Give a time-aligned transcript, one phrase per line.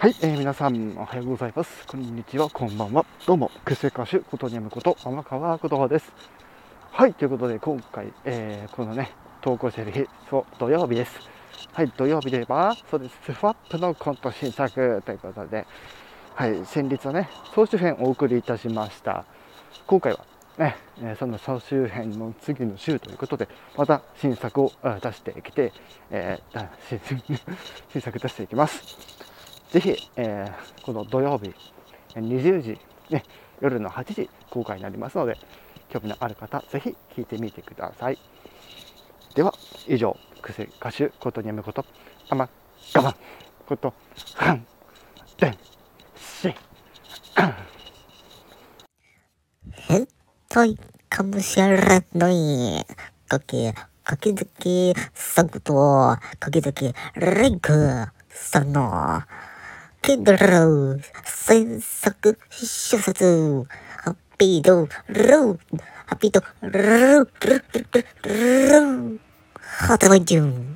[0.00, 1.86] はい、えー、皆さんおはようございます。
[1.86, 3.04] こんにちは、こんばんは。
[3.26, 6.10] どうも、クセ歌手、ことにゃむこと、天川こと葉です。
[6.90, 9.10] はい、ということで、今回、えー、このね、
[9.42, 11.20] 投稿してる日、そう、土曜日です。
[11.74, 15.66] はい、土曜日で言えば、そうです、スファップのコント新作ということで、
[16.34, 19.26] はい、先日はね、総集編をお送りいたしました。
[19.86, 20.24] 今回は
[20.56, 20.76] ね、
[21.18, 24.72] その総集編の次の週ということで、また新作を
[25.02, 25.74] 出してきて、
[26.10, 26.68] えー、
[27.92, 29.09] 新作出していきます。
[29.70, 31.54] ぜひ、えー、この土曜日
[32.14, 33.24] 20時、ね、
[33.60, 35.36] 夜の8時公開になりますので
[35.88, 38.18] 興味のある方ぜひ聞いてみてください。
[39.34, 39.54] では
[39.86, 41.84] 以上癖歌手ことにやめこと
[42.30, 42.48] あま
[42.94, 43.14] 我慢
[43.66, 43.94] こと
[44.34, 44.66] はん
[45.38, 46.54] でんし。
[49.72, 50.08] 変
[50.48, 50.78] 態
[51.08, 52.86] かもしれない。
[53.28, 55.74] かけかけずきさぐと
[56.40, 59.22] かけずきレイクさんの
[60.02, 63.66] ケドロー、制作小説、
[64.02, 65.58] ハッピードロー、
[66.06, 69.18] ハッピードロー、ロー、ロー、ロー、
[69.60, 70.69] 発売中。